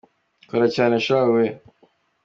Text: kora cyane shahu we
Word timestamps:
kora 0.49 0.67
cyane 0.75 0.95
shahu 1.05 1.31
we 1.37 1.45